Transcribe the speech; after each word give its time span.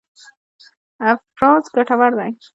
افراز 1.09 1.63
ګټور 1.75 2.11
دی. 2.19 2.31